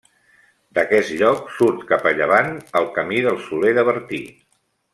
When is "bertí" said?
3.93-4.25